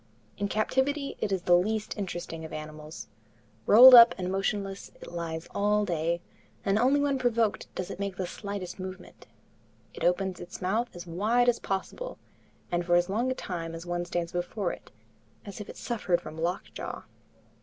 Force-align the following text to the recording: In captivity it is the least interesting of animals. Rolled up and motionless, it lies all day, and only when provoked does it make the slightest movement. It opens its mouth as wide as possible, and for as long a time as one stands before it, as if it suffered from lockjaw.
In 0.39 0.47
captivity 0.47 1.15
it 1.21 1.31
is 1.31 1.43
the 1.43 1.55
least 1.55 1.95
interesting 1.95 2.43
of 2.43 2.51
animals. 2.51 3.05
Rolled 3.67 3.93
up 3.93 4.15
and 4.17 4.31
motionless, 4.31 4.89
it 4.99 5.11
lies 5.11 5.47
all 5.53 5.85
day, 5.85 6.21
and 6.65 6.79
only 6.79 6.99
when 6.99 7.19
provoked 7.19 7.67
does 7.75 7.91
it 7.91 7.99
make 7.99 8.17
the 8.17 8.25
slightest 8.25 8.79
movement. 8.79 9.27
It 9.93 10.03
opens 10.03 10.39
its 10.39 10.59
mouth 10.59 10.89
as 10.95 11.05
wide 11.05 11.47
as 11.47 11.59
possible, 11.59 12.17
and 12.71 12.83
for 12.83 12.95
as 12.95 13.09
long 13.09 13.29
a 13.29 13.35
time 13.35 13.75
as 13.75 13.85
one 13.85 14.05
stands 14.05 14.31
before 14.31 14.71
it, 14.71 14.89
as 15.45 15.61
if 15.61 15.69
it 15.69 15.77
suffered 15.77 16.19
from 16.19 16.35
lockjaw. 16.35 17.03